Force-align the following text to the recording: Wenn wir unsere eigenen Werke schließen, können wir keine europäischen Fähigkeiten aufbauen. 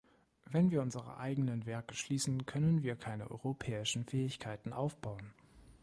Wenn 0.49 0.71
wir 0.71 0.81
unsere 0.81 1.17
eigenen 1.17 1.67
Werke 1.67 1.93
schließen, 1.93 2.47
können 2.47 2.81
wir 2.81 2.95
keine 2.95 3.29
europäischen 3.29 4.03
Fähigkeiten 4.03 4.73
aufbauen. 4.73 5.35